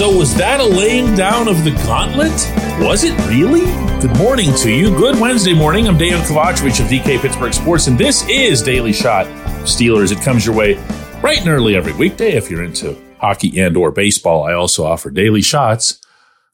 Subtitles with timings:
[0.00, 2.32] So, was that a laying down of the gauntlet?
[2.80, 3.66] Was it really?
[4.00, 4.88] Good morning to you.
[4.96, 5.86] Good Wednesday morning.
[5.86, 9.26] I'm Dejan Kovacevic of DK Pittsburgh Sports, and this is Daily Shot
[9.66, 10.10] Steelers.
[10.10, 10.76] It comes your way
[11.20, 14.44] bright and early every weekday if you're into hockey and or baseball.
[14.44, 16.00] I also offer daily shots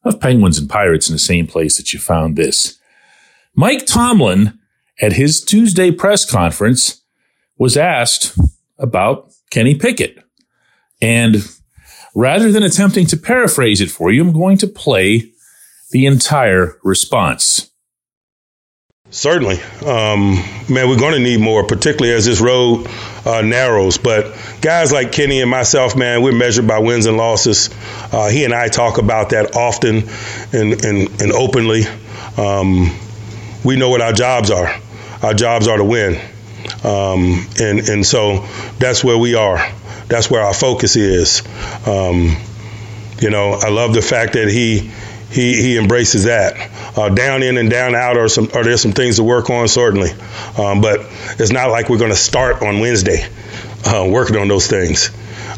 [0.03, 2.77] of Penguins and Pirates in the same place that you found this.
[3.55, 4.59] Mike Tomlin
[4.99, 7.01] at his Tuesday press conference
[7.57, 8.37] was asked
[8.77, 10.21] about Kenny Pickett.
[11.01, 11.47] And
[12.17, 15.31] rather than attempting to paraphrase it for you, I'm going to play
[15.91, 17.69] the entire response.
[19.11, 19.61] Certainly.
[19.85, 20.33] Um,
[20.67, 22.87] man, we're going to need more, particularly as this road
[23.23, 23.99] uh, narrows.
[23.99, 27.69] But guys like Kenny and myself, man, we're measured by wins and losses.
[28.11, 30.09] Uh, he and I talk about that often
[30.51, 31.83] and, and, and openly.
[32.35, 32.97] Um,
[33.63, 34.67] we know what our jobs are.
[35.21, 36.15] Our jobs are to win.
[36.83, 38.47] Um, and, and so
[38.79, 39.59] that's where we are.
[40.07, 41.43] That's where our focus is.
[41.85, 42.37] Um,
[43.19, 44.91] you know, I love the fact that he
[45.29, 46.97] he, he embraces that.
[46.97, 49.67] Uh, down in and down out are some are there some things to work on
[49.67, 50.11] certainly,
[50.57, 51.01] um, but
[51.37, 53.27] it's not like we're going to start on Wednesday
[53.85, 55.11] uh, working on those things.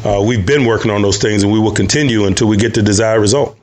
[0.04, 2.82] Uh, we've been working on those things, and we will continue until we get the
[2.82, 3.56] desired result.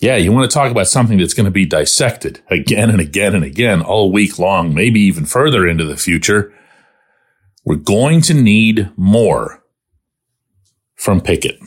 [0.00, 3.34] Yeah, you want to talk about something that's going to be dissected again and again
[3.34, 6.54] and again all week long, maybe even further into the future.
[7.70, 9.62] We're going to need more
[10.96, 11.60] from Pickett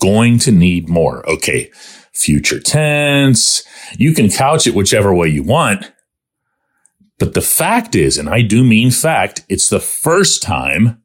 [0.00, 1.24] going to need more.
[1.30, 1.70] Okay.
[2.12, 3.62] Future tense.
[3.96, 5.92] You can couch it whichever way you want.
[7.20, 11.00] But the fact is, and I do mean fact, it's the first time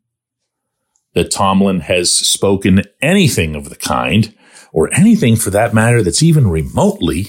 [1.13, 4.33] that Tomlin has spoken anything of the kind
[4.73, 7.27] or anything for that matter that's even remotely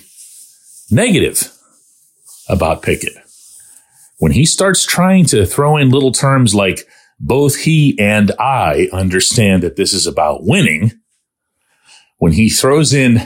[0.91, 1.53] negative
[2.49, 3.19] about Pickett.
[4.17, 6.89] When he starts trying to throw in little terms like
[7.23, 10.93] both he and I understand that this is about winning,
[12.19, 13.21] when he throws in,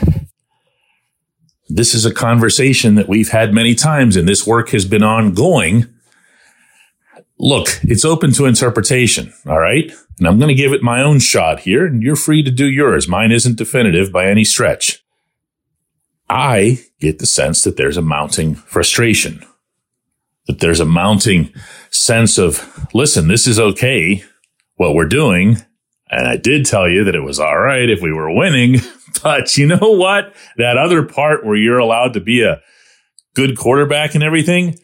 [1.67, 5.87] this is a conversation that we've had many times and this work has been ongoing.
[7.39, 9.33] Look, it's open to interpretation.
[9.45, 9.91] All right.
[10.19, 12.67] And I'm going to give it my own shot here and you're free to do
[12.67, 13.07] yours.
[13.07, 15.03] Mine isn't definitive by any stretch.
[16.29, 19.45] I get the sense that there's a mounting frustration,
[20.47, 21.53] that there's a mounting
[21.89, 24.23] sense of, listen, this is okay.
[24.75, 25.57] What we're doing
[26.09, 28.79] and I did tell you that it was all right if we were winning.
[29.23, 30.35] But you know what?
[30.57, 32.61] That other part where you're allowed to be a
[33.33, 34.77] good quarterback and everything,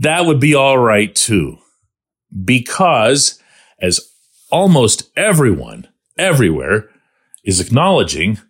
[0.00, 1.58] that would be all right too.
[2.44, 3.40] Because
[3.80, 4.00] as
[4.50, 5.86] almost everyone
[6.18, 6.88] everywhere
[7.44, 8.40] is acknowledging,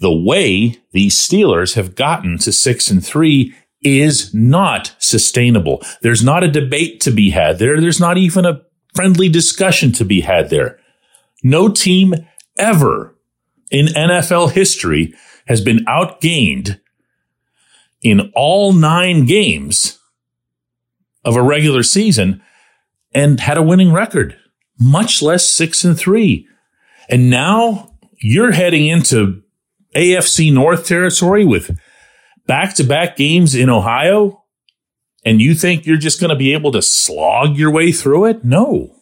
[0.00, 3.54] the way these Steelers have gotten to six and three
[3.84, 5.82] is not sustainable.
[6.02, 7.80] There's not a debate to be had there.
[7.80, 8.62] There's not even a
[8.94, 10.78] friendly discussion to be had there.
[11.42, 12.14] No team
[12.56, 13.16] ever
[13.70, 15.14] in NFL history
[15.46, 16.80] has been outgained
[18.02, 19.98] in all nine games
[21.24, 22.42] of a regular season
[23.14, 24.36] and had a winning record,
[24.78, 26.46] much less six and three.
[27.08, 29.42] And now you're heading into
[29.94, 31.76] AFC North territory with
[32.46, 34.44] back to back games in Ohio.
[35.24, 38.44] And you think you're just going to be able to slog your way through it?
[38.44, 38.96] No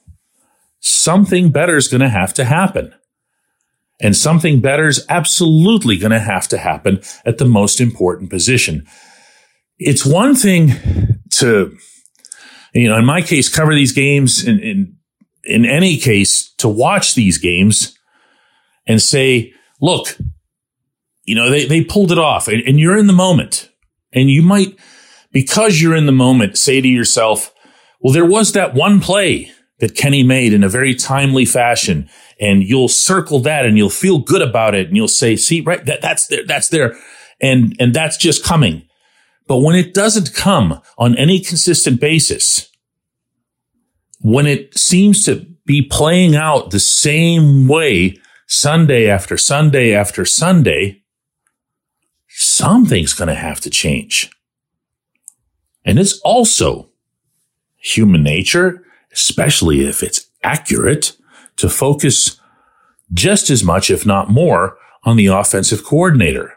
[0.80, 2.92] something better is going to have to happen.
[4.00, 8.86] And something better is absolutely going to have to happen at the most important position.
[9.78, 10.72] It's one thing
[11.32, 11.76] to,
[12.72, 14.96] you know, in my case, cover these games in, in,
[15.44, 17.98] in any case to watch these games
[18.86, 19.52] and say,
[19.82, 20.16] look,
[21.25, 23.70] you know, they, they pulled it off and, and you're in the moment
[24.12, 24.78] and you might,
[25.32, 27.53] because you're in the moment, say to yourself,
[28.00, 32.08] well, there was that one play that Kenny made in a very timely fashion.
[32.38, 34.88] And you'll circle that and you'll feel good about it.
[34.88, 36.97] And you'll say, see, right, that, that's there, that's there.
[37.41, 38.87] And, and that's just coming.
[39.47, 42.70] But when it doesn't come on any consistent basis,
[44.20, 51.00] when it seems to be playing out the same way Sunday after Sunday after Sunday,
[52.40, 54.31] something's going to have to change.
[55.84, 56.90] And it's also
[57.76, 61.16] human nature especially if it's accurate,
[61.56, 62.40] to focus
[63.12, 66.54] just as much, if not more, on the offensive coordinator.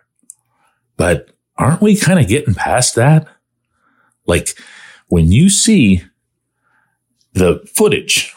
[0.98, 3.28] But aren't we kind of getting past that?
[4.26, 4.58] Like
[5.08, 6.04] when you see
[7.34, 8.34] the footage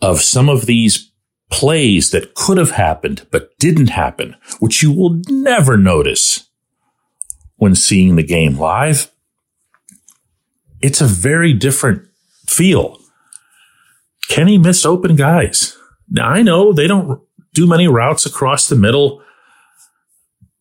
[0.00, 1.09] of some of these
[1.50, 6.48] plays that could have happened but didn't happen, which you will never notice
[7.56, 9.10] when seeing the game live,
[10.80, 12.08] it's a very different
[12.48, 12.98] feel.
[14.28, 15.76] Kenny missed open guys.
[16.08, 17.20] Now I know they don't
[17.52, 19.22] do many routes across the middle,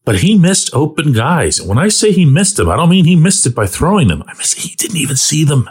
[0.03, 1.59] but he missed open guys.
[1.59, 4.07] And when I say he missed them, I don't mean he missed it by throwing
[4.07, 4.23] them.
[4.23, 5.69] I mean, he didn't even see them.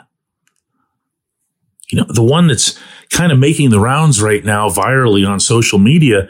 [1.90, 2.79] You know, the one that's
[3.11, 6.29] kind of making the rounds right now virally on social media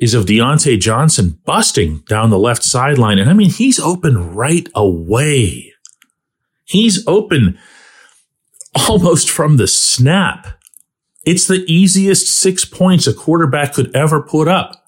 [0.00, 3.18] is of Diontae Johnson busting down the left sideline.
[3.18, 5.72] And I mean, he's open right away.
[6.64, 7.58] He's open
[8.88, 10.46] almost from the snap.
[11.24, 14.84] It's the easiest six points a quarterback could ever put up.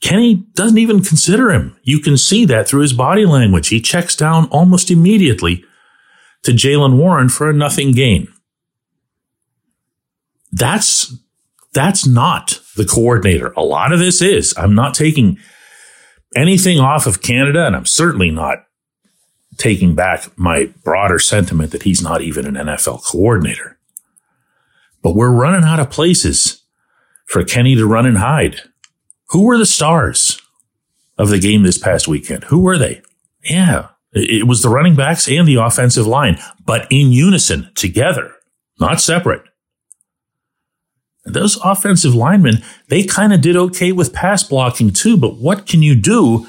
[0.00, 1.76] Kenny doesn't even consider him.
[1.82, 3.68] You can see that through his body language.
[3.68, 5.62] He checks down almost immediately
[6.42, 8.32] to Jaylen Warren for a nothing gain.
[10.52, 11.14] That's,
[11.72, 13.52] that's not the coordinator.
[13.56, 14.54] A lot of this is.
[14.56, 15.38] I'm not taking
[16.34, 18.64] anything off of Canada, and I'm certainly not
[19.56, 23.78] taking back my broader sentiment that he's not even an NFL coordinator.
[25.02, 26.62] But we're running out of places
[27.26, 28.62] for Kenny to run and hide.
[29.30, 30.40] Who were the stars
[31.18, 32.44] of the game this past weekend?
[32.44, 33.02] Who were they?
[33.44, 38.32] Yeah, it was the running backs and the offensive line, but in unison together,
[38.78, 39.42] not separate.
[41.24, 45.82] Those offensive linemen, they kind of did okay with pass blocking too, but what can
[45.82, 46.46] you do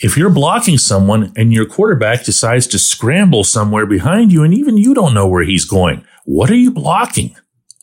[0.00, 4.76] if you're blocking someone and your quarterback decides to scramble somewhere behind you and even
[4.76, 6.04] you don't know where he's going?
[6.24, 7.36] What are you blocking?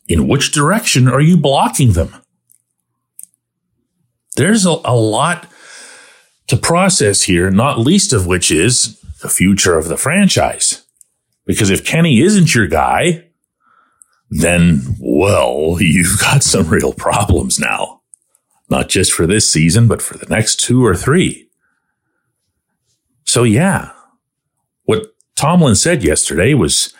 [0.08, 2.13] In which direction are you blocking them?
[4.36, 5.48] There's a, a lot
[6.48, 10.86] to process here, not least of which is the future of the franchise.
[11.46, 13.25] Because if Kenny isn't your guy,
[14.31, 18.01] then, well, you've got some real problems now.
[18.69, 21.50] Not just for this season, but for the next two or three.
[23.25, 23.92] So yeah,
[24.86, 26.94] what Tomlin said yesterday was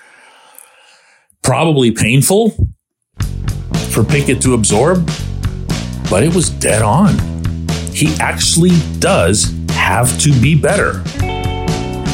[1.42, 2.52] probably painful
[3.90, 5.10] for Pickett to absorb,
[6.10, 7.18] but it was dead on.
[7.94, 11.02] He actually does have to be better.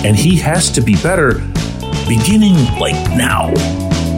[0.06, 1.34] And he has to be better
[2.08, 3.52] beginning like now,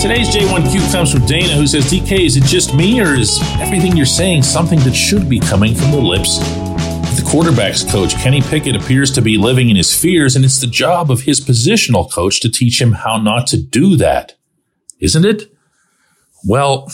[0.00, 3.94] Today's J1Q comes from Dana, who says, DK, is it just me, or is everything
[3.94, 6.38] you're saying something that should be coming from the lips
[7.20, 8.14] the quarterback's coach?
[8.14, 11.38] Kenny Pickett appears to be living in his fears, and it's the job of his
[11.38, 14.36] positional coach to teach him how not to do that.
[15.00, 15.52] Isn't it?
[16.46, 16.90] Well,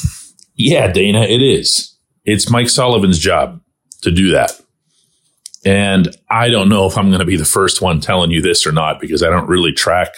[0.56, 1.97] yeah, Dana, it is.
[2.25, 3.61] It's Mike Sullivan's job
[4.03, 4.61] to do that.
[5.64, 8.67] And I don't know if I'm going to be the first one telling you this
[8.67, 10.11] or not because I don't really track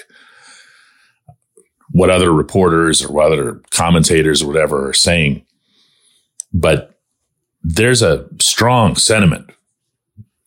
[1.90, 5.44] what other reporters or other commentators or whatever are saying.
[6.52, 6.99] But
[7.62, 9.50] there's a strong sentiment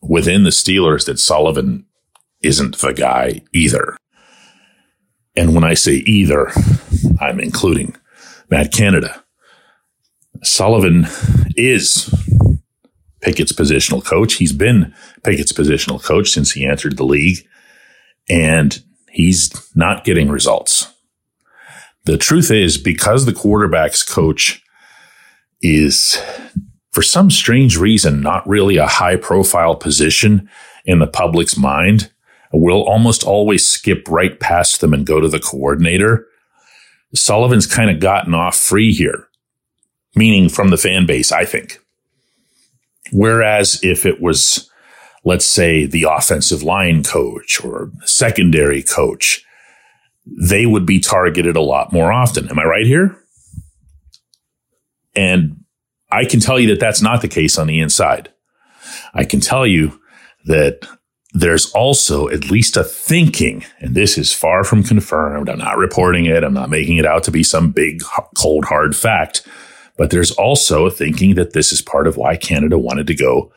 [0.02, 1.86] within the Steelers that Sullivan
[2.42, 3.98] isn't the guy either.
[5.36, 6.52] And when I say either,
[7.20, 7.96] I'm including
[8.50, 9.24] Matt Canada.
[10.44, 11.08] Sullivan
[11.56, 12.14] is
[13.22, 14.34] Pickett's positional coach.
[14.36, 14.94] He's been
[15.24, 17.48] Pickett's positional coach since he entered the league,
[18.28, 20.91] and he's not getting results.
[22.06, 24.64] The truth is, because the quarterback's coach
[25.62, 26.20] is,
[26.92, 30.50] for some strange reason, not really a high profile position
[30.84, 32.12] in the public's mind,
[32.52, 36.28] will almost always skip right past them and go to the coordinator.
[37.14, 39.28] Sullivan's kind of gotten off free here,
[40.16, 41.80] meaning from the fan base, I think.
[43.12, 44.70] Whereas if it was,
[45.24, 49.46] let's say, the offensive line coach or secondary coach,
[50.26, 52.50] they would be targeted a lot more often.
[52.50, 53.18] Am I right here?
[55.16, 55.64] And
[56.12, 58.32] I can tell you that that's not the case on the inside.
[59.14, 60.00] I can tell you
[60.46, 60.86] that
[61.34, 65.50] there's also at least a thinking, and this is far from confirmed.
[65.50, 66.44] I'm not reporting it.
[66.44, 68.02] I'm not making it out to be some big,
[68.36, 69.48] cold, hard fact.
[69.98, 73.52] But there's also a thinking that this is part of why Canada wanted to go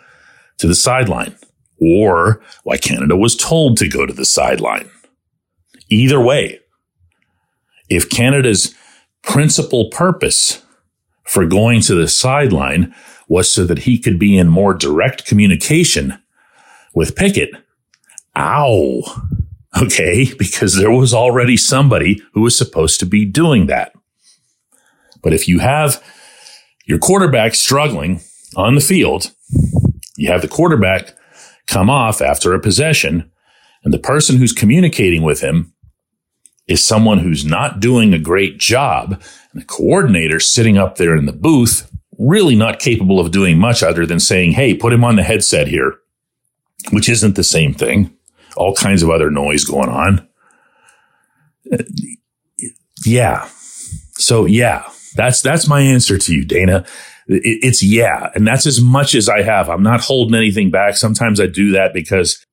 [0.59, 1.35] to the sideline
[1.81, 4.89] or why Canada was told to go to the sideline.
[5.89, 6.61] Either way,
[7.89, 8.75] if Canada's
[9.23, 10.63] principal purpose
[11.25, 12.95] for going to the sideline
[13.29, 16.19] was so that he could be in more direct communication
[16.95, 17.51] with Pickett,
[18.37, 19.03] ow.
[19.83, 20.33] Okay.
[20.39, 23.93] Because there was already somebody who was supposed to be doing that.
[25.21, 26.01] But if you have
[26.87, 28.21] your quarterback struggling
[28.55, 29.33] on the field,
[30.17, 31.17] you have the quarterback
[31.67, 33.29] come off after a possession,
[33.83, 35.74] and the person who's communicating with him
[36.67, 39.21] is someone who's not doing a great job,
[39.53, 43.83] and the coordinator sitting up there in the booth, really not capable of doing much
[43.83, 45.95] other than saying, Hey, put him on the headset here,
[46.91, 48.15] which isn't the same thing.
[48.57, 50.29] All kinds of other noise going on.
[51.73, 51.79] Uh,
[53.05, 53.49] yeah.
[54.13, 54.85] So yeah,
[55.17, 56.87] that's, that's my answer to you, Dana.
[57.27, 58.31] It's yeah.
[58.35, 59.69] And that's as much as I have.
[59.69, 60.97] I'm not holding anything back.
[60.97, 62.45] Sometimes I do that because,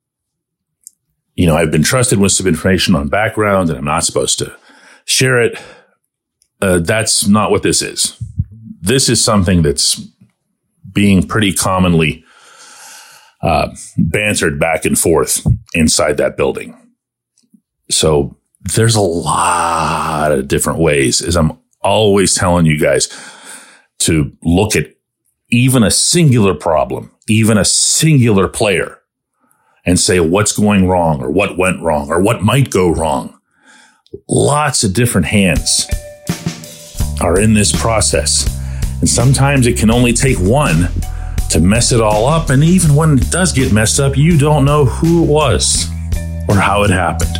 [1.35, 4.55] you know, I've been trusted with some information on background and I'm not supposed to
[5.05, 5.59] share it.
[6.61, 8.21] Uh, that's not what this is.
[8.81, 10.01] This is something that's
[10.91, 12.23] being pretty commonly
[13.41, 16.77] uh, bantered back and forth inside that building.
[17.89, 23.07] So there's a lot of different ways, as I'm always telling you guys
[23.99, 24.93] to look at
[25.49, 29.00] even a singular problem, even a singular player
[29.85, 33.39] and say what's going wrong or what went wrong or what might go wrong.
[34.27, 35.87] Lots of different hands
[37.21, 38.47] are in this process.
[38.99, 40.89] And sometimes it can only take one
[41.49, 42.49] to mess it all up.
[42.49, 45.87] And even when it does get messed up, you don't know who it was
[46.47, 47.37] or how it happened.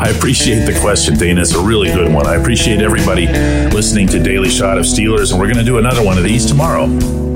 [0.00, 1.42] I appreciate the question, Dana.
[1.42, 2.26] It's a really good one.
[2.26, 3.26] I appreciate everybody
[3.74, 6.46] listening to Daily Shot of Steelers, and we're going to do another one of these
[6.46, 7.29] tomorrow.